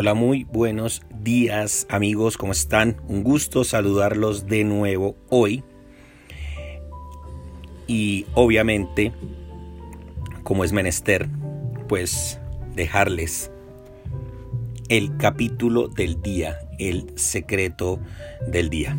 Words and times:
Hola, 0.00 0.14
muy 0.14 0.44
buenos 0.44 1.02
días 1.24 1.84
amigos, 1.90 2.36
¿cómo 2.38 2.52
están? 2.52 2.98
Un 3.08 3.24
gusto 3.24 3.64
saludarlos 3.64 4.46
de 4.46 4.62
nuevo 4.62 5.16
hoy. 5.28 5.64
Y 7.88 8.24
obviamente, 8.34 9.12
como 10.44 10.62
es 10.62 10.72
menester, 10.72 11.28
pues 11.88 12.38
dejarles 12.76 13.50
el 14.88 15.16
capítulo 15.16 15.88
del 15.88 16.22
día, 16.22 16.60
el 16.78 17.18
secreto 17.18 17.98
del 18.46 18.70
día. 18.70 18.96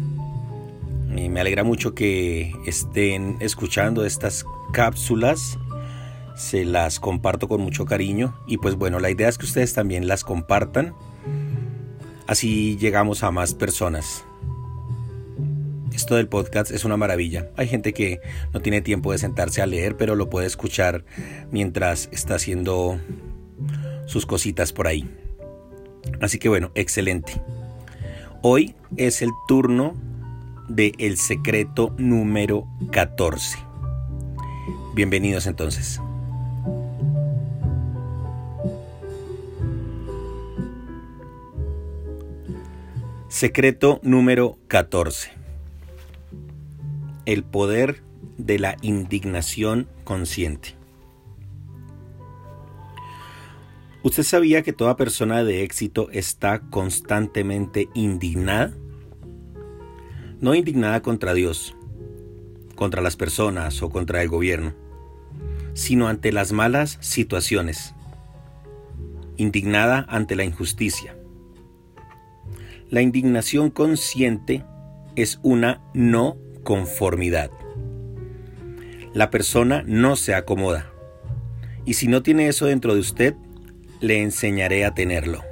Me 1.07 1.39
alegra 1.39 1.63
mucho 1.63 1.95
que 1.95 2.51
estén 2.65 3.37
escuchando 3.39 4.03
estas 4.03 4.43
cápsulas 4.73 5.57
se 6.39 6.63
las 6.63 7.01
comparto 7.01 7.49
con 7.49 7.59
mucho 7.59 7.85
cariño 7.85 8.33
y 8.47 8.57
pues 8.57 8.75
bueno, 8.75 8.99
la 8.99 9.09
idea 9.09 9.27
es 9.27 9.37
que 9.37 9.45
ustedes 9.45 9.73
también 9.73 10.07
las 10.07 10.23
compartan, 10.23 10.93
así 12.27 12.77
llegamos 12.77 13.23
a 13.23 13.31
más 13.31 13.53
personas. 13.53 14.23
Esto 15.93 16.15
del 16.15 16.29
podcast 16.29 16.71
es 16.71 16.85
una 16.85 16.95
maravilla. 16.95 17.49
Hay 17.57 17.67
gente 17.67 17.91
que 17.91 18.21
no 18.53 18.61
tiene 18.61 18.79
tiempo 18.79 19.11
de 19.11 19.17
sentarse 19.17 19.61
a 19.61 19.65
leer, 19.65 19.97
pero 19.97 20.15
lo 20.15 20.29
puede 20.29 20.47
escuchar 20.47 21.03
mientras 21.51 22.07
está 22.13 22.35
haciendo 22.35 22.97
sus 24.05 24.25
cositas 24.25 24.71
por 24.71 24.87
ahí. 24.87 25.13
Así 26.21 26.39
que 26.39 26.47
bueno, 26.47 26.71
excelente. 26.73 27.33
Hoy 28.41 28.75
es 28.95 29.21
el 29.21 29.31
turno 29.45 29.93
de 30.69 30.93
El 30.99 31.17
Secreto 31.17 31.93
número 31.97 32.65
14. 32.91 33.57
Bienvenidos 34.95 35.45
entonces. 35.45 35.99
Secreto 43.39 44.01
número 44.03 44.57
14. 44.67 45.31
El 47.25 47.45
poder 47.45 48.03
de 48.37 48.59
la 48.59 48.75
indignación 48.81 49.87
consciente. 50.03 50.75
¿Usted 54.03 54.23
sabía 54.23 54.61
que 54.61 54.73
toda 54.73 54.97
persona 54.97 55.45
de 55.45 55.63
éxito 55.63 56.09
está 56.11 56.59
constantemente 56.69 57.87
indignada? 57.93 58.73
No 60.41 60.53
indignada 60.53 61.01
contra 61.01 61.33
Dios, 61.33 61.77
contra 62.75 63.01
las 63.01 63.15
personas 63.15 63.81
o 63.81 63.89
contra 63.89 64.21
el 64.21 64.27
gobierno, 64.27 64.73
sino 65.75 66.09
ante 66.09 66.33
las 66.33 66.51
malas 66.51 66.97
situaciones. 66.99 67.95
Indignada 69.37 70.05
ante 70.09 70.35
la 70.35 70.43
injusticia 70.43 71.15
la 72.89 73.03
indignación 73.03 73.69
consciente 73.69 74.65
es 75.15 75.39
una 75.43 75.81
no 75.93 76.37
conformidad. 76.63 77.51
La 79.13 79.29
persona 79.29 79.83
no 79.85 80.15
se 80.15 80.33
acomoda. 80.33 80.91
Y 81.85 81.93
si 81.93 82.07
no 82.07 82.23
tiene 82.23 82.47
eso 82.47 82.65
dentro 82.65 82.95
de 82.95 82.99
usted, 82.99 83.35
le 83.99 84.21
enseñaré 84.23 84.85
a 84.85 84.93
tenerlo. 84.93 85.43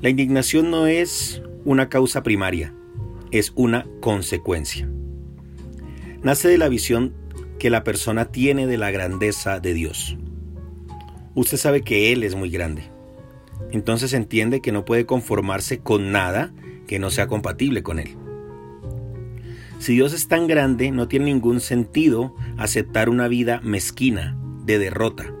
La 0.00 0.08
indignación 0.08 0.70
no 0.70 0.86
es 0.86 1.42
una 1.64 1.88
causa 1.88 2.22
primaria, 2.22 2.72
es 3.30 3.52
una 3.54 3.86
consecuencia. 4.00 4.88
Nace 6.22 6.48
de 6.48 6.58
la 6.58 6.68
visión 6.68 7.14
que 7.58 7.70
la 7.70 7.84
persona 7.84 8.26
tiene 8.26 8.66
de 8.66 8.78
la 8.78 8.90
grandeza 8.90 9.60
de 9.60 9.74
Dios. 9.74 10.16
Usted 11.34 11.58
sabe 11.58 11.82
que 11.82 12.12
Él 12.12 12.22
es 12.24 12.34
muy 12.34 12.50
grande 12.50 12.95
entonces 13.70 14.12
entiende 14.12 14.60
que 14.60 14.72
no 14.72 14.84
puede 14.84 15.06
conformarse 15.06 15.78
con 15.78 16.12
nada 16.12 16.52
que 16.86 16.98
no 16.98 17.10
sea 17.10 17.26
compatible 17.26 17.82
con 17.82 17.98
Él. 17.98 18.16
Si 19.78 19.94
Dios 19.94 20.12
es 20.12 20.28
tan 20.28 20.46
grande, 20.46 20.90
no 20.90 21.08
tiene 21.08 21.26
ningún 21.26 21.60
sentido 21.60 22.34
aceptar 22.56 23.08
una 23.08 23.28
vida 23.28 23.60
mezquina, 23.62 24.36
de 24.64 24.78
derrota, 24.78 25.32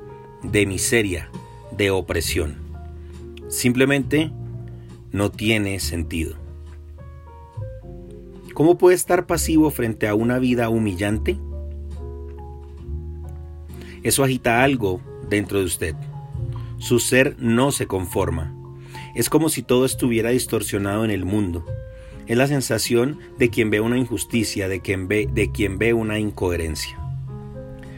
de 0.42 0.66
miseria, 0.66 1.30
de 1.76 1.90
opresión. 1.90 2.56
Simplemente 3.48 4.30
no 5.12 5.30
tiene 5.30 5.80
sentido. 5.80 6.36
¿Cómo 8.54 8.78
puede 8.78 8.96
estar 8.96 9.26
pasivo 9.26 9.70
frente 9.70 10.06
a 10.08 10.14
una 10.14 10.38
vida 10.38 10.68
humillante? 10.68 11.38
Eso 14.02 14.22
agita 14.22 14.62
algo 14.62 15.00
dentro 15.28 15.58
de 15.58 15.64
usted. 15.64 15.96
Su 16.78 16.98
ser 16.98 17.36
no 17.38 17.72
se 17.72 17.86
conforma. 17.86 18.54
Es 19.14 19.30
como 19.30 19.48
si 19.48 19.62
todo 19.62 19.84
estuviera 19.84 20.30
distorsionado 20.30 21.04
en 21.04 21.10
el 21.10 21.24
mundo. 21.24 21.64
Es 22.26 22.36
la 22.36 22.46
sensación 22.46 23.18
de 23.38 23.50
quien 23.50 23.70
ve 23.70 23.80
una 23.80 23.98
injusticia, 23.98 24.68
de 24.68 24.80
quien 24.80 25.08
ve, 25.08 25.28
de 25.32 25.50
quien 25.50 25.78
ve 25.78 25.94
una 25.94 26.18
incoherencia. 26.18 26.98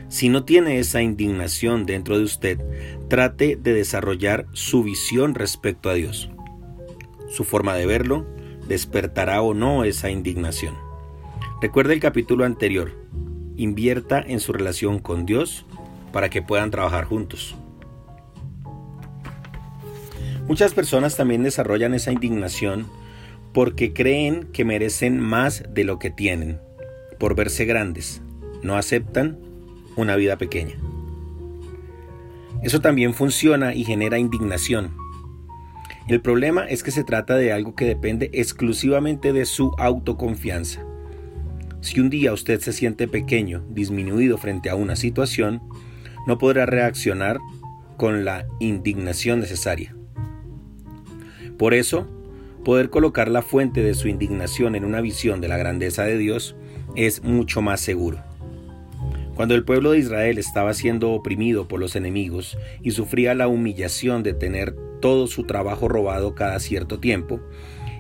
Si 0.09 0.28
no 0.28 0.44
tiene 0.44 0.78
esa 0.78 1.03
indignación 1.03 1.87
dentro 1.87 2.17
de 2.19 2.25
usted, 2.25 2.61
trate 3.09 3.56
de 3.56 3.75
desarrollar 3.75 4.47
su 4.53 4.83
visión 4.83 5.34
respecto 5.34 5.91
a 5.91 5.94
Dios. 5.94 6.31
Su 7.28 7.44
forma 7.44 7.75
de 7.75 7.87
verlo 7.87 8.27
despertará 8.69 9.43
o 9.43 9.55
no 9.55 9.84
esa 9.84 10.11
indignación. 10.11 10.75
Recuerde 11.61 11.94
el 11.94 12.00
capítulo 12.00 12.44
anterior. 12.44 12.93
Invierta 13.56 14.21
en 14.21 14.41
su 14.41 14.53
relación 14.53 14.99
con 14.99 15.27
Dios 15.27 15.67
para 16.12 16.31
que 16.31 16.43
puedan 16.43 16.71
trabajar 16.71 17.05
juntos. 17.05 17.56
Muchas 20.48 20.72
personas 20.72 21.14
también 21.14 21.42
desarrollan 21.42 21.92
esa 21.92 22.10
indignación 22.10 22.86
porque 23.53 23.92
creen 23.92 24.44
que 24.53 24.64
merecen 24.64 25.20
más 25.20 25.62
de 25.69 25.84
lo 25.84 25.98
que 25.98 26.10
tienen, 26.10 26.59
por 27.19 27.36
verse 27.36 27.66
grandes. 27.66 28.22
No 28.62 28.76
aceptan 28.76 29.38
una 29.94 30.16
vida 30.16 30.38
pequeña. 30.38 30.76
Eso 32.62 32.81
también 32.81 33.12
funciona 33.12 33.75
y 33.75 33.84
genera 33.84 34.19
indignación. 34.19 34.97
El 36.08 36.22
problema 36.22 36.64
es 36.64 36.82
que 36.82 36.92
se 36.92 37.04
trata 37.04 37.37
de 37.37 37.53
algo 37.53 37.75
que 37.75 37.84
depende 37.84 38.31
exclusivamente 38.32 39.34
de 39.34 39.44
su 39.44 39.75
autoconfianza. 39.76 40.81
Si 41.82 42.00
un 42.00 42.08
día 42.08 42.32
usted 42.32 42.60
se 42.60 42.72
siente 42.72 43.06
pequeño, 43.06 43.66
disminuido 43.69 44.38
frente 44.38 44.70
a 44.70 44.76
una 44.76 44.97
situación, 44.97 45.60
no 46.26 46.38
podrá 46.38 46.64
reaccionar 46.64 47.38
con 47.98 48.25
la 48.25 48.47
indignación 48.60 49.41
necesaria. 49.41 49.97
Por 51.58 51.74
eso, 51.74 52.06
poder 52.64 52.88
colocar 52.88 53.28
la 53.28 53.42
fuente 53.42 53.82
de 53.82 53.94
su 53.94 54.08
indignación 54.08 54.76
en 54.76 54.84
una 54.84 55.00
visión 55.00 55.41
de 55.41 55.48
la 55.48 55.56
grandeza 55.56 56.04
de 56.04 56.16
Dios 56.16 56.54
es 56.94 57.22
mucho 57.24 57.62
más 57.62 57.80
seguro. 57.80 58.19
Cuando 59.34 59.54
el 59.54 59.64
pueblo 59.64 59.92
de 59.92 59.98
Israel 59.98 60.38
estaba 60.38 60.74
siendo 60.74 61.12
oprimido 61.12 61.69
por 61.69 61.80
los 61.80 61.96
enemigos 61.96 62.58
y 62.82 62.92
sufría 62.92 63.34
la 63.34 63.48
humillación 63.48 64.22
de 64.22 64.34
tener 64.34 64.74
todo 65.00 65.26
su 65.26 65.44
trabajo 65.44 65.88
robado 65.88 66.34
cada 66.34 66.58
cierto 66.60 66.98
tiempo, 66.98 67.41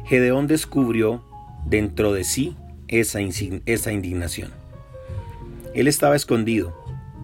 Gedeón 0.06 0.46
descubrió 0.46 1.22
dentro 1.66 2.12
de 2.12 2.24
sí 2.24 2.56
esa, 2.88 3.20
esa 3.66 3.92
indignación. 3.92 4.50
Él 5.74 5.86
estaba 5.86 6.16
escondido, 6.16 6.74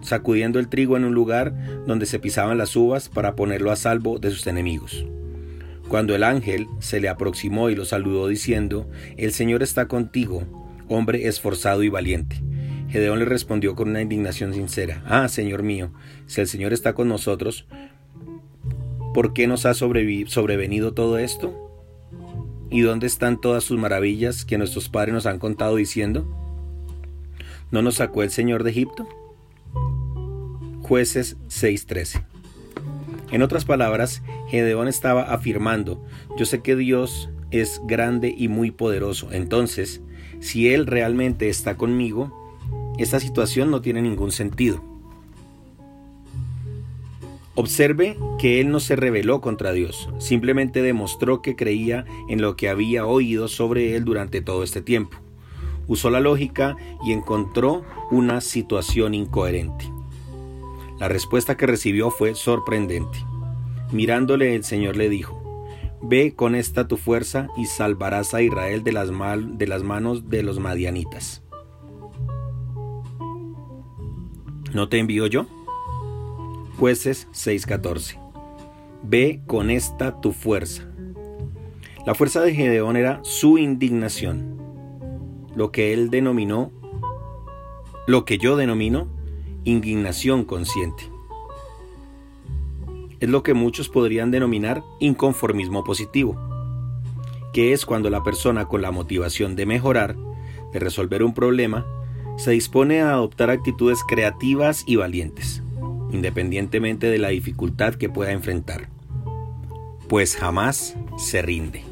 sacudiendo 0.01 0.59
el 0.59 0.69
trigo 0.69 0.95
en 0.95 1.03
un 1.03 1.13
lugar 1.13 1.53
donde 1.85 2.05
se 2.05 2.19
pisaban 2.19 2.57
las 2.57 2.75
uvas 2.75 3.09
para 3.09 3.35
ponerlo 3.35 3.71
a 3.71 3.75
salvo 3.75 4.19
de 4.19 4.31
sus 4.31 4.47
enemigos. 4.47 5.05
Cuando 5.87 6.15
el 6.15 6.23
ángel 6.23 6.67
se 6.79 6.99
le 6.99 7.09
aproximó 7.09 7.69
y 7.69 7.75
lo 7.75 7.85
saludó 7.85 8.27
diciendo, 8.27 8.89
El 9.17 9.31
Señor 9.31 9.61
está 9.61 9.87
contigo, 9.87 10.43
hombre 10.89 11.27
esforzado 11.27 11.83
y 11.83 11.89
valiente. 11.89 12.41
Gedeón 12.89 13.19
le 13.19 13.25
respondió 13.25 13.75
con 13.75 13.89
una 13.89 14.01
indignación 14.01 14.53
sincera, 14.53 15.03
Ah, 15.05 15.27
Señor 15.27 15.63
mío, 15.63 15.91
si 16.27 16.41
el 16.41 16.47
Señor 16.47 16.73
está 16.73 16.93
con 16.93 17.07
nosotros, 17.07 17.67
¿por 19.13 19.33
qué 19.33 19.47
nos 19.47 19.65
ha 19.65 19.73
sobrevenido 19.73 20.93
todo 20.93 21.17
esto? 21.17 21.61
¿Y 22.71 22.81
dónde 22.81 23.07
están 23.07 23.39
todas 23.39 23.63
sus 23.63 23.77
maravillas 23.79 24.43
que 24.43 24.57
nuestros 24.57 24.89
padres 24.89 25.13
nos 25.13 25.25
han 25.27 25.39
contado 25.39 25.75
diciendo? 25.75 26.25
¿No 27.71 27.81
nos 27.81 27.95
sacó 27.95 28.23
el 28.23 28.31
Señor 28.31 28.63
de 28.63 28.71
Egipto? 28.71 29.07
Jueces 30.81 31.37
6:13 31.47 32.34
en 33.35 33.41
otras 33.41 33.65
palabras, 33.65 34.23
Gedeón 34.47 34.87
estaba 34.87 35.23
afirmando, 35.23 36.01
yo 36.37 36.45
sé 36.45 36.61
que 36.61 36.77
Dios 36.77 37.29
es 37.51 37.81
grande 37.85 38.33
y 38.35 38.47
muy 38.47 38.71
poderoso, 38.71 39.29
entonces, 39.33 40.01
si 40.39 40.69
Él 40.69 40.87
realmente 40.87 41.49
está 41.49 41.75
conmigo, 41.75 42.33
esta 42.97 43.19
situación 43.19 43.71
no 43.71 43.81
tiene 43.81 44.01
ningún 44.01 44.31
sentido. 44.31 44.81
Observe 47.55 48.17
que 48.39 48.61
él 48.61 48.69
no 48.69 48.79
se 48.79 48.95
rebeló 48.95 49.41
contra 49.41 49.73
Dios, 49.73 50.09
simplemente 50.17 50.81
demostró 50.81 51.41
que 51.41 51.57
creía 51.57 52.05
en 52.29 52.41
lo 52.41 52.55
que 52.55 52.69
había 52.69 53.05
oído 53.05 53.49
sobre 53.49 53.97
él 53.97 54.05
durante 54.05 54.41
todo 54.41 54.63
este 54.63 54.81
tiempo. 54.81 55.17
Usó 55.87 56.09
la 56.09 56.21
lógica 56.21 56.77
y 57.05 57.11
encontró 57.11 57.83
una 58.11 58.39
situación 58.39 59.13
incoherente. 59.13 59.94
La 60.99 61.09
respuesta 61.09 61.57
que 61.57 61.67
recibió 61.67 62.09
fue 62.09 62.35
sorprendente. 62.35 63.19
Mirándole 63.91 64.55
el 64.55 64.63
Señor 64.63 64.95
le 64.95 65.09
dijo, 65.09 65.41
Ve 66.01 66.35
con 66.35 66.53
esta 66.55 66.87
tu 66.87 66.97
fuerza 66.97 67.47
y 67.57 67.65
salvarás 67.65 68.33
a 68.33 68.41
Israel 68.41 68.83
de 68.83 68.91
las, 68.91 69.11
manos 69.11 70.29
de 70.29 70.43
los 70.43 70.59
madianitas. 70.59 71.41
¿No 74.73 74.87
te 74.87 74.99
envío 74.99 75.25
yo? 75.25 75.47
Jueces 76.77 77.27
6:14. 77.31 78.19
Ve 79.03 79.41
con 79.47 79.69
esta 79.69 80.21
tu 80.21 80.31
fuerza. 80.31 80.83
La 82.05 82.13
fuerza 82.13 82.41
de 82.41 82.53
Gedeón 82.53 82.97
era 82.97 83.19
su 83.23 83.57
indignación, 83.57 84.59
lo 85.55 85.71
que 85.71 85.91
él 85.91 86.11
denominó, 86.11 86.71
lo 88.05 88.25
que 88.25 88.37
yo 88.37 88.57
denomino, 88.57 89.07
indignación 89.65 90.45
consciente. 90.45 91.03
Es 93.19 93.29
lo 93.29 93.43
que 93.43 93.53
muchos 93.53 93.89
podrían 93.89 94.31
denominar 94.31 94.83
inconformismo 94.99 95.83
positivo, 95.83 96.37
que 97.53 97.73
es 97.73 97.85
cuando 97.85 98.09
la 98.09 98.23
persona 98.23 98.65
con 98.65 98.81
la 98.81 98.91
motivación 98.91 99.55
de 99.55 99.65
mejorar, 99.65 100.15
de 100.71 100.79
resolver 100.79 101.23
un 101.23 101.33
problema, 101.33 101.85
se 102.37 102.51
dispone 102.51 103.01
a 103.01 103.11
adoptar 103.11 103.49
actitudes 103.49 104.03
creativas 104.03 104.83
y 104.85 104.97
valientes, 104.97 105.63
independientemente 106.11 107.07
de 107.07 107.17
la 107.17 107.29
dificultad 107.29 107.95
que 107.95 108.09
pueda 108.09 108.31
enfrentar, 108.31 108.89
pues 110.07 110.35
jamás 110.35 110.95
se 111.17 111.41
rinde. 111.41 111.83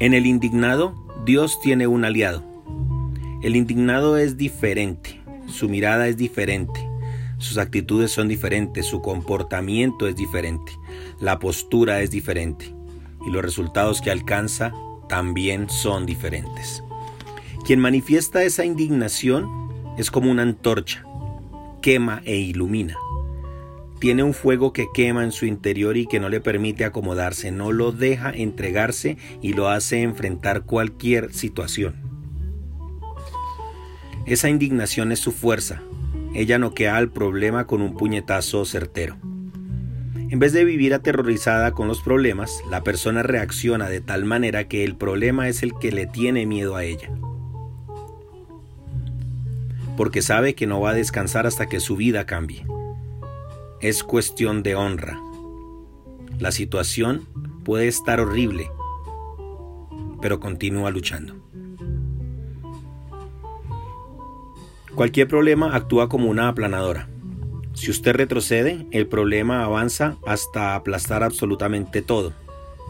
En 0.00 0.14
el 0.14 0.26
indignado, 0.26 0.94
Dios 1.24 1.60
tiene 1.60 1.88
un 1.88 2.04
aliado. 2.04 2.44
El 3.40 3.54
indignado 3.54 4.18
es 4.18 4.36
diferente, 4.36 5.20
su 5.46 5.68
mirada 5.68 6.08
es 6.08 6.16
diferente, 6.16 6.80
sus 7.38 7.56
actitudes 7.56 8.10
son 8.10 8.26
diferentes, 8.26 8.84
su 8.84 9.00
comportamiento 9.00 10.08
es 10.08 10.16
diferente, 10.16 10.72
la 11.20 11.38
postura 11.38 12.02
es 12.02 12.10
diferente 12.10 12.74
y 13.24 13.30
los 13.30 13.42
resultados 13.42 14.00
que 14.00 14.10
alcanza 14.10 14.72
también 15.08 15.70
son 15.70 16.04
diferentes. 16.04 16.82
Quien 17.64 17.78
manifiesta 17.78 18.42
esa 18.42 18.64
indignación 18.64 19.48
es 19.98 20.10
como 20.10 20.32
una 20.32 20.42
antorcha, 20.42 21.04
quema 21.80 22.22
e 22.24 22.38
ilumina. 22.38 22.96
Tiene 24.00 24.24
un 24.24 24.34
fuego 24.34 24.72
que 24.72 24.88
quema 24.92 25.22
en 25.22 25.30
su 25.30 25.46
interior 25.46 25.96
y 25.96 26.06
que 26.06 26.18
no 26.18 26.28
le 26.28 26.40
permite 26.40 26.84
acomodarse, 26.84 27.52
no 27.52 27.70
lo 27.70 27.92
deja 27.92 28.32
entregarse 28.32 29.16
y 29.40 29.52
lo 29.52 29.68
hace 29.68 30.02
enfrentar 30.02 30.62
cualquier 30.62 31.32
situación. 31.32 32.07
Esa 34.28 34.50
indignación 34.50 35.10
es 35.10 35.20
su 35.20 35.32
fuerza. 35.32 35.80
Ella 36.34 36.58
noquea 36.58 36.98
al 36.98 37.08
problema 37.08 37.66
con 37.66 37.80
un 37.80 37.96
puñetazo 37.96 38.66
certero. 38.66 39.16
En 40.28 40.38
vez 40.38 40.52
de 40.52 40.66
vivir 40.66 40.92
aterrorizada 40.92 41.72
con 41.72 41.88
los 41.88 42.02
problemas, 42.02 42.60
la 42.70 42.82
persona 42.82 43.22
reacciona 43.22 43.88
de 43.88 44.02
tal 44.02 44.26
manera 44.26 44.68
que 44.68 44.84
el 44.84 44.96
problema 44.96 45.48
es 45.48 45.62
el 45.62 45.72
que 45.78 45.92
le 45.92 46.06
tiene 46.06 46.44
miedo 46.44 46.76
a 46.76 46.84
ella. 46.84 47.08
Porque 49.96 50.20
sabe 50.20 50.54
que 50.54 50.66
no 50.66 50.78
va 50.78 50.90
a 50.90 50.94
descansar 50.94 51.46
hasta 51.46 51.66
que 51.66 51.80
su 51.80 51.96
vida 51.96 52.26
cambie. 52.26 52.66
Es 53.80 54.04
cuestión 54.04 54.62
de 54.62 54.74
honra. 54.74 55.18
La 56.38 56.52
situación 56.52 57.26
puede 57.64 57.88
estar 57.88 58.20
horrible, 58.20 58.70
pero 60.20 60.38
continúa 60.38 60.90
luchando. 60.90 61.47
Cualquier 64.98 65.28
problema 65.28 65.76
actúa 65.76 66.08
como 66.08 66.28
una 66.28 66.48
aplanadora. 66.48 67.08
Si 67.72 67.88
usted 67.88 68.16
retrocede, 68.16 68.84
el 68.90 69.06
problema 69.06 69.62
avanza 69.62 70.16
hasta 70.26 70.74
aplastar 70.74 71.22
absolutamente 71.22 72.02
todo. 72.02 72.32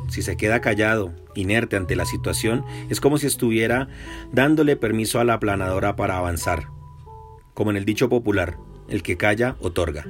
Si 0.08 0.22
se 0.22 0.38
queda 0.38 0.62
callado, 0.62 1.12
inerte 1.34 1.76
ante 1.76 1.96
la 1.96 2.06
situación, 2.06 2.64
es 2.88 3.02
como 3.02 3.18
si 3.18 3.26
estuviera 3.26 3.90
dándole 4.32 4.74
permiso 4.74 5.20
a 5.20 5.24
la 5.24 5.34
aplanadora 5.34 5.96
para 5.96 6.16
avanzar. 6.16 6.68
Como 7.52 7.72
en 7.72 7.76
el 7.76 7.84
dicho 7.84 8.08
popular, 8.08 8.56
el 8.88 9.02
que 9.02 9.18
calla 9.18 9.56
otorga. 9.60 10.06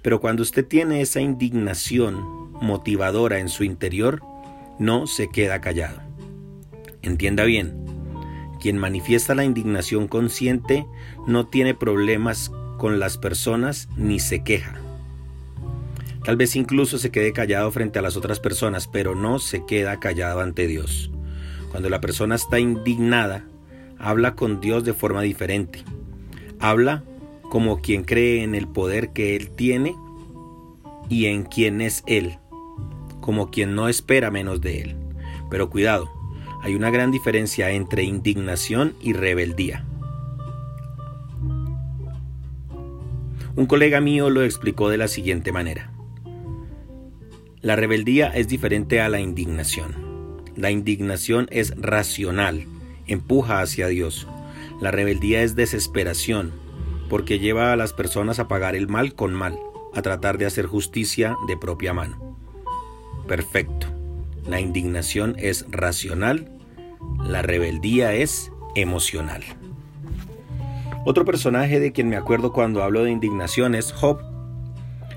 Pero 0.00 0.22
cuando 0.22 0.42
usted 0.42 0.66
tiene 0.66 1.02
esa 1.02 1.20
indignación 1.20 2.52
motivadora 2.62 3.38
en 3.38 3.50
su 3.50 3.64
interior, 3.64 4.22
no 4.78 5.06
se 5.06 5.28
queda 5.28 5.60
callado. 5.60 6.00
Entienda 7.02 7.44
bien, 7.44 7.84
quien 8.58 8.78
manifiesta 8.78 9.34
la 9.34 9.44
indignación 9.44 10.08
consciente 10.08 10.86
no 11.26 11.46
tiene 11.46 11.74
problemas 11.74 12.50
con 12.78 12.98
las 12.98 13.18
personas 13.18 13.88
ni 13.96 14.20
se 14.20 14.42
queja. 14.42 14.80
Tal 16.24 16.36
vez 16.36 16.56
incluso 16.56 16.98
se 16.98 17.10
quede 17.10 17.32
callado 17.32 17.70
frente 17.70 17.98
a 17.98 18.02
las 18.02 18.16
otras 18.16 18.40
personas, 18.40 18.86
pero 18.86 19.14
no 19.14 19.38
se 19.38 19.64
queda 19.64 19.98
callado 19.98 20.40
ante 20.40 20.66
Dios. 20.66 21.10
Cuando 21.70 21.88
la 21.88 22.00
persona 22.00 22.34
está 22.34 22.58
indignada, 22.58 23.44
habla 23.98 24.34
con 24.34 24.60
Dios 24.60 24.84
de 24.84 24.94
forma 24.94 25.22
diferente. 25.22 25.84
Habla 26.60 27.04
como 27.50 27.80
quien 27.80 28.04
cree 28.04 28.42
en 28.42 28.54
el 28.54 28.68
poder 28.68 29.12
que 29.12 29.36
Él 29.36 29.50
tiene 29.50 29.96
y 31.08 31.26
en 31.26 31.44
quien 31.44 31.80
es 31.80 32.02
Él, 32.06 32.38
como 33.20 33.50
quien 33.50 33.74
no 33.74 33.88
espera 33.88 34.30
menos 34.30 34.60
de 34.60 34.82
Él. 34.82 34.96
Pero 35.50 35.70
cuidado, 35.70 36.10
hay 36.62 36.74
una 36.74 36.90
gran 36.90 37.10
diferencia 37.10 37.70
entre 37.70 38.02
indignación 38.02 38.94
y 39.00 39.12
rebeldía. 39.12 39.84
Un 43.54 43.66
colega 43.66 44.00
mío 44.00 44.30
lo 44.30 44.44
explicó 44.44 44.88
de 44.88 44.98
la 44.98 45.08
siguiente 45.08 45.50
manera. 45.50 45.90
La 47.60 47.74
rebeldía 47.74 48.28
es 48.28 48.46
diferente 48.46 49.00
a 49.00 49.08
la 49.08 49.18
indignación. 49.18 50.42
La 50.54 50.70
indignación 50.70 51.48
es 51.50 51.74
racional, 51.76 52.66
empuja 53.06 53.60
hacia 53.60 53.88
Dios. 53.88 54.28
La 54.80 54.92
rebeldía 54.92 55.42
es 55.42 55.56
desesperación, 55.56 56.52
porque 57.08 57.40
lleva 57.40 57.72
a 57.72 57.76
las 57.76 57.92
personas 57.92 58.38
a 58.38 58.46
pagar 58.46 58.76
el 58.76 58.86
mal 58.86 59.14
con 59.14 59.34
mal, 59.34 59.58
a 59.92 60.02
tratar 60.02 60.38
de 60.38 60.46
hacer 60.46 60.66
justicia 60.66 61.36
de 61.48 61.56
propia 61.56 61.92
mano. 61.92 62.38
Perfecto. 63.26 63.97
La 64.48 64.60
indignación 64.60 65.36
es 65.38 65.66
racional, 65.70 66.50
la 67.22 67.42
rebeldía 67.42 68.14
es 68.14 68.50
emocional. 68.74 69.42
Otro 71.04 71.26
personaje 71.26 71.80
de 71.80 71.92
quien 71.92 72.08
me 72.08 72.16
acuerdo 72.16 72.52
cuando 72.52 72.82
hablo 72.82 73.04
de 73.04 73.10
indignación 73.10 73.74
es 73.74 73.92
Job. 73.92 74.22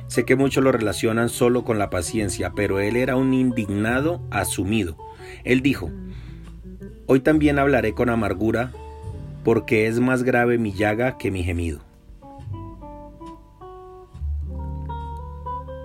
Sé 0.07 0.25
que 0.25 0.35
muchos 0.35 0.63
lo 0.63 0.73
relacionan 0.73 1.29
solo 1.29 1.63
con 1.63 1.79
la 1.79 1.89
paciencia, 1.89 2.51
pero 2.53 2.81
él 2.81 2.97
era 2.97 3.15
un 3.15 3.33
indignado 3.33 4.21
asumido. 4.31 4.97
Él 5.45 5.61
dijo, 5.61 5.89
Hoy 7.07 7.21
también 7.21 7.57
hablaré 7.57 7.93
con 7.93 8.09
amargura, 8.09 8.73
porque 9.45 9.87
es 9.87 10.01
más 10.01 10.23
grave 10.23 10.57
mi 10.57 10.73
llaga 10.73 11.17
que 11.17 11.31
mi 11.31 11.43
gemido. 11.43 11.90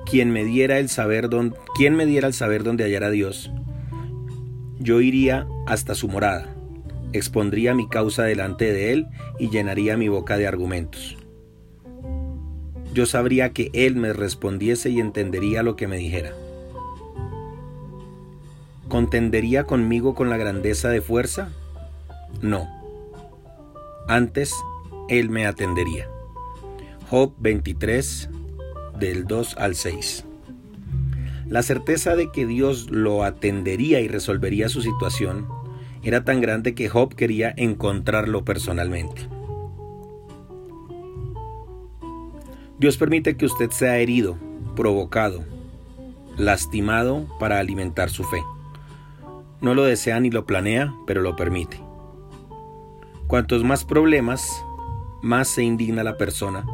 Quien 0.09 0.31
me 0.31 0.45
diera 0.45 0.79
el 0.79 0.89
saber 0.89 1.29
dónde, 1.29 1.57
quien 1.75 1.95
me 1.95 2.07
diera 2.07 2.29
el 2.29 2.35
saber 2.35 2.63
a 2.67 3.11
Dios, 3.11 3.51
yo 4.79 5.01
iría 5.01 5.47
hasta 5.67 5.95
su 5.95 6.09
morada 6.09 6.57
expondría 7.13 7.75
mi 7.75 7.89
causa 7.89 8.25
delante 8.25 8.73
de 8.73 8.93
él 8.93 9.07
y 9.39 9.51
llenaría 9.51 9.97
mi 9.97 10.09
boca 10.09 10.37
de 10.37 10.47
argumentos. 10.47 11.17
Yo 12.93 13.07
sabría 13.07 13.53
que 13.53 13.71
él 13.73 13.97
me 13.97 14.13
respondiese 14.13 14.91
y 14.91 15.01
entendería 15.01 15.63
lo 15.63 15.77
que 15.77 15.87
me 15.87 15.99
dijera. 15.99 16.33
¿Contendería 18.89 19.65
conmigo 19.65 20.15
con 20.15 20.31
la 20.31 20.37
grandeza 20.37 20.89
de 20.89 21.01
fuerza? 21.01 21.51
No. 22.41 22.69
Antes, 24.09 24.55
él 25.09 25.29
me 25.29 25.47
atendería. 25.47 26.09
Job 27.11 27.35
23, 27.39 28.31
del 28.99 29.25
2 29.25 29.57
al 29.59 29.75
6. 29.75 30.25
La 31.49 31.62
certeza 31.62 32.17
de 32.17 32.31
que 32.33 32.47
Dios 32.47 32.91
lo 32.91 33.23
atendería 33.23 34.00
y 34.00 34.09
resolvería 34.09 34.69
su 34.69 34.83
situación 34.83 35.47
era 36.03 36.25
tan 36.25 36.41
grande 36.41 36.75
que 36.75 36.88
Job 36.88 37.15
quería 37.15 37.53
encontrarlo 37.57 38.45
personalmente. 38.45 39.29
Dios 42.79 42.97
permite 42.97 43.37
que 43.37 43.47
usted 43.47 43.71
sea 43.71 43.99
herido, 43.99 44.37
provocado, 44.75 45.45
lastimado 46.37 47.26
para 47.38 47.59
alimentar 47.59 48.11
su 48.11 48.25
fe. 48.25 48.43
No 49.61 49.75
lo 49.75 49.85
desea 49.85 50.21
ni 50.21 50.31
lo 50.31 50.47
planea, 50.47 50.95
pero 51.07 51.23
lo 51.23 51.37
permite. 51.37 51.81
Cuantos 53.26 53.65
más 53.65 53.85
problemas, 53.85 54.62
más 55.23 55.49
se 55.49 55.62
indigna 55.62 56.05
la 56.05 56.17
persona 56.17 56.67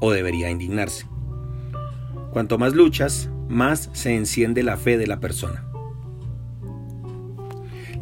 o 0.00 0.10
debería 0.10 0.50
indignarse. 0.50 1.06
Cuanto 2.34 2.58
más 2.58 2.74
luchas, 2.74 3.30
más 3.48 3.90
se 3.92 4.16
enciende 4.16 4.64
la 4.64 4.76
fe 4.76 4.98
de 4.98 5.06
la 5.06 5.20
persona. 5.20 5.64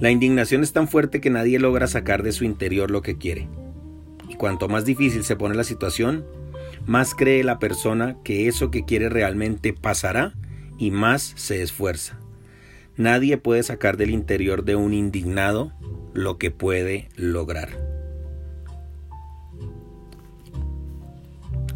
La 0.00 0.10
indignación 0.10 0.62
es 0.62 0.72
tan 0.72 0.88
fuerte 0.88 1.20
que 1.20 1.28
nadie 1.28 1.58
logra 1.58 1.86
sacar 1.86 2.22
de 2.22 2.32
su 2.32 2.44
interior 2.44 2.90
lo 2.90 3.02
que 3.02 3.18
quiere. 3.18 3.46
Y 4.30 4.36
cuanto 4.36 4.68
más 4.68 4.86
difícil 4.86 5.22
se 5.22 5.36
pone 5.36 5.54
la 5.54 5.64
situación, 5.64 6.24
más 6.86 7.14
cree 7.14 7.44
la 7.44 7.58
persona 7.58 8.16
que 8.24 8.48
eso 8.48 8.70
que 8.70 8.86
quiere 8.86 9.10
realmente 9.10 9.74
pasará 9.74 10.32
y 10.78 10.90
más 10.92 11.34
se 11.36 11.60
esfuerza. 11.60 12.18
Nadie 12.96 13.36
puede 13.36 13.62
sacar 13.62 13.98
del 13.98 14.08
interior 14.12 14.64
de 14.64 14.76
un 14.76 14.94
indignado 14.94 15.74
lo 16.14 16.38
que 16.38 16.50
puede 16.50 17.10
lograr. 17.16 17.68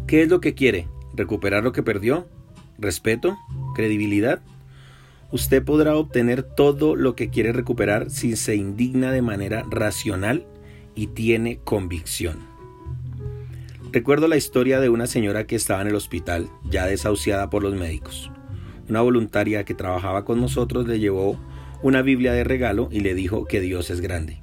¿Qué 0.07 0.23
es 0.23 0.29
lo 0.29 0.41
que 0.41 0.55
quiere? 0.55 0.87
¿Recuperar 1.13 1.63
lo 1.63 1.71
que 1.71 1.83
perdió? 1.83 2.27
¿Respeto? 2.77 3.37
¿Credibilidad? 3.75 4.41
Usted 5.31 5.63
podrá 5.63 5.95
obtener 5.95 6.43
todo 6.43 6.95
lo 6.95 7.15
que 7.15 7.29
quiere 7.29 7.51
recuperar 7.51 8.09
si 8.09 8.35
se 8.35 8.55
indigna 8.55 9.11
de 9.11 9.21
manera 9.21 9.63
racional 9.69 10.45
y 10.95 11.07
tiene 11.07 11.59
convicción. 11.63 12.37
Recuerdo 13.91 14.27
la 14.27 14.37
historia 14.37 14.79
de 14.79 14.89
una 14.89 15.07
señora 15.07 15.47
que 15.47 15.55
estaba 15.55 15.81
en 15.81 15.87
el 15.87 15.95
hospital, 15.95 16.49
ya 16.69 16.85
desahuciada 16.85 17.49
por 17.49 17.63
los 17.63 17.73
médicos. 17.73 18.31
Una 18.89 19.01
voluntaria 19.01 19.65
que 19.65 19.73
trabajaba 19.73 20.23
con 20.23 20.39
nosotros 20.39 20.87
le 20.87 20.99
llevó 20.99 21.39
una 21.81 22.01
Biblia 22.01 22.33
de 22.33 22.43
regalo 22.43 22.89
y 22.91 23.01
le 23.01 23.13
dijo 23.13 23.45
que 23.45 23.59
Dios 23.59 23.89
es 23.89 24.01
grande. 24.01 24.41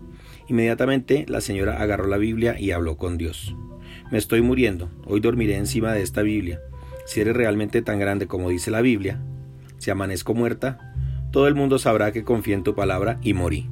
Inmediatamente 0.48 1.24
la 1.28 1.40
señora 1.40 1.80
agarró 1.80 2.06
la 2.06 2.18
Biblia 2.18 2.58
y 2.58 2.72
habló 2.72 2.96
con 2.96 3.16
Dios. 3.16 3.54
Me 4.10 4.18
estoy 4.18 4.42
muriendo, 4.42 4.90
hoy 5.06 5.20
dormiré 5.20 5.56
encima 5.56 5.92
de 5.92 6.02
esta 6.02 6.22
Biblia. 6.22 6.60
Si 7.04 7.20
eres 7.20 7.36
realmente 7.36 7.82
tan 7.82 7.98
grande 7.98 8.26
como 8.26 8.48
dice 8.48 8.70
la 8.70 8.80
Biblia, 8.80 9.20
si 9.78 9.90
amanezco 9.90 10.34
muerta, 10.34 10.94
todo 11.30 11.48
el 11.48 11.54
mundo 11.54 11.78
sabrá 11.78 12.12
que 12.12 12.24
confié 12.24 12.54
en 12.54 12.64
tu 12.64 12.74
palabra 12.74 13.18
y 13.22 13.34
morí. 13.34 13.68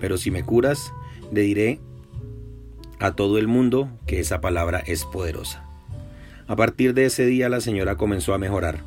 Pero 0.00 0.18
si 0.18 0.30
me 0.30 0.44
curas, 0.44 0.92
le 1.32 1.40
diré 1.42 1.80
a 2.98 3.12
todo 3.12 3.38
el 3.38 3.48
mundo 3.48 3.88
que 4.06 4.20
esa 4.20 4.40
palabra 4.40 4.82
es 4.86 5.04
poderosa. 5.04 5.64
A 6.46 6.56
partir 6.56 6.94
de 6.94 7.06
ese 7.06 7.26
día 7.26 7.48
la 7.48 7.60
señora 7.60 7.96
comenzó 7.96 8.34
a 8.34 8.38
mejorar, 8.38 8.80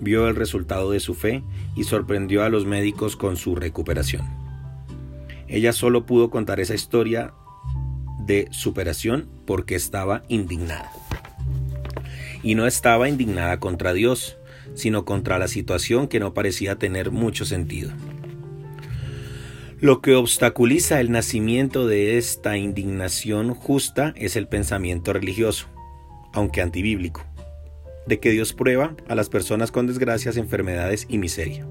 vio 0.00 0.28
el 0.28 0.36
resultado 0.36 0.90
de 0.90 1.00
su 1.00 1.14
fe 1.14 1.42
y 1.76 1.84
sorprendió 1.84 2.44
a 2.44 2.48
los 2.48 2.64
médicos 2.64 3.16
con 3.16 3.36
su 3.36 3.54
recuperación. 3.54 4.22
Ella 5.48 5.72
solo 5.72 6.06
pudo 6.06 6.30
contar 6.30 6.60
esa 6.60 6.74
historia 6.74 7.34
de 8.26 8.48
superación 8.52 9.28
porque 9.46 9.74
estaba 9.74 10.22
indignada. 10.28 10.90
Y 12.42 12.54
no 12.54 12.66
estaba 12.66 13.08
indignada 13.08 13.60
contra 13.60 13.92
Dios, 13.92 14.36
sino 14.74 15.04
contra 15.04 15.38
la 15.38 15.48
situación 15.48 16.08
que 16.08 16.20
no 16.20 16.34
parecía 16.34 16.76
tener 16.76 17.10
mucho 17.10 17.44
sentido. 17.44 17.90
Lo 19.80 20.00
que 20.00 20.14
obstaculiza 20.14 21.00
el 21.00 21.10
nacimiento 21.10 21.88
de 21.88 22.16
esta 22.16 22.56
indignación 22.56 23.52
justa 23.52 24.14
es 24.16 24.36
el 24.36 24.46
pensamiento 24.46 25.12
religioso, 25.12 25.66
aunque 26.32 26.62
antibíblico, 26.62 27.24
de 28.06 28.20
que 28.20 28.30
Dios 28.30 28.52
prueba 28.52 28.94
a 29.08 29.16
las 29.16 29.28
personas 29.28 29.72
con 29.72 29.88
desgracias, 29.88 30.36
enfermedades 30.36 31.06
y 31.08 31.18
miseria. 31.18 31.66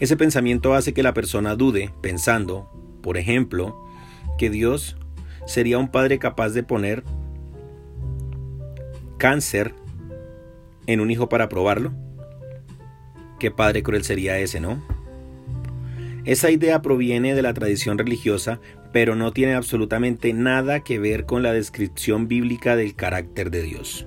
Ese 0.00 0.16
pensamiento 0.16 0.72
hace 0.72 0.94
que 0.94 1.02
la 1.02 1.12
persona 1.12 1.56
dude, 1.56 1.92
pensando, 2.00 2.70
por 3.02 3.18
ejemplo, 3.18 3.78
que 4.38 4.48
Dios 4.48 4.96
sería 5.44 5.76
un 5.76 5.90
padre 5.90 6.18
capaz 6.18 6.50
de 6.50 6.62
poner 6.62 7.04
cáncer 9.20 9.74
en 10.86 11.00
un 11.00 11.10
hijo 11.10 11.28
para 11.28 11.50
probarlo. 11.50 11.92
Qué 13.38 13.50
padre 13.50 13.82
cruel 13.82 14.02
sería 14.02 14.38
ese, 14.38 14.60
¿no? 14.60 14.82
Esa 16.24 16.50
idea 16.50 16.80
proviene 16.80 17.34
de 17.34 17.42
la 17.42 17.52
tradición 17.52 17.98
religiosa, 17.98 18.60
pero 18.92 19.16
no 19.16 19.32
tiene 19.32 19.54
absolutamente 19.54 20.32
nada 20.32 20.80
que 20.80 20.98
ver 20.98 21.26
con 21.26 21.42
la 21.42 21.52
descripción 21.52 22.28
bíblica 22.28 22.76
del 22.76 22.94
carácter 22.94 23.50
de 23.50 23.62
Dios. 23.62 24.06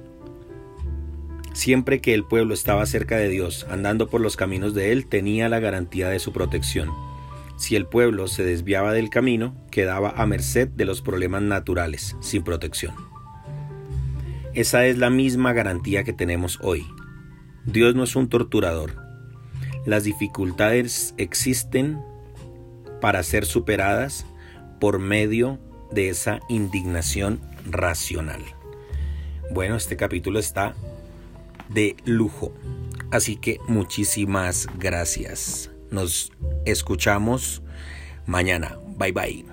Siempre 1.53 2.01
que 2.01 2.15
el 2.15 2.23
pueblo 2.23 2.55
estaba 2.55 2.83
cerca 2.87 3.15
de 3.17 3.29
Dios, 3.29 3.67
andando 3.69 4.09
por 4.09 4.19
los 4.19 4.35
caminos 4.35 4.73
de 4.73 4.91
Él, 4.91 5.05
tenía 5.05 5.47
la 5.47 5.59
garantía 5.59 6.09
de 6.09 6.17
su 6.17 6.33
protección. 6.33 6.89
Si 7.55 7.75
el 7.75 7.85
pueblo 7.85 8.27
se 8.27 8.43
desviaba 8.43 8.93
del 8.93 9.11
camino, 9.11 9.55
quedaba 9.69 10.09
a 10.17 10.25
merced 10.25 10.69
de 10.69 10.85
los 10.85 11.03
problemas 11.03 11.43
naturales, 11.43 12.15
sin 12.19 12.43
protección. 12.43 13.12
Esa 14.53 14.85
es 14.85 14.97
la 14.97 15.09
misma 15.09 15.53
garantía 15.53 16.03
que 16.03 16.13
tenemos 16.13 16.59
hoy. 16.61 16.85
Dios 17.65 17.95
no 17.95 18.03
es 18.03 18.15
un 18.15 18.29
torturador, 18.29 19.03
las 19.85 20.05
dificultades 20.05 21.13
existen 21.17 22.01
para 23.01 23.21
ser 23.23 23.45
superadas 23.45 24.25
por 24.79 24.99
medio 24.99 25.59
de 25.91 26.09
esa 26.09 26.39
indignación 26.47 27.41
racional. 27.69 28.41
Bueno, 29.51 29.75
este 29.75 29.97
capítulo 29.97 30.39
está 30.39 30.73
de 31.69 31.97
lujo. 32.05 32.53
Así 33.11 33.35
que 33.35 33.59
muchísimas 33.67 34.67
gracias. 34.79 35.69
Nos 35.91 36.31
escuchamos 36.65 37.61
mañana. 38.25 38.77
Bye 38.97 39.11
bye. 39.11 39.52